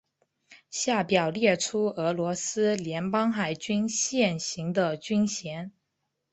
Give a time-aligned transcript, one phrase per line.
[0.71, 5.71] 下表列出俄罗斯联邦海军现行的军衔。